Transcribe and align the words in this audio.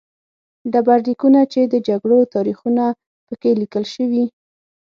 ډبرلیکونه 0.71 1.41
چې 1.51 1.61
د 1.73 1.75
جګړو 1.87 2.19
تاریخونه 2.35 2.85
په 3.27 3.33
کې 3.41 3.51
لیکل 3.61 3.83
شوي 3.95 4.25